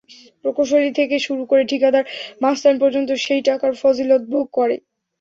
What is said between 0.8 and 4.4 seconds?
থেকে শুরু করে ঠিকাদার-মাস্তান পর্যন্ত সেই টাকার ফজিলত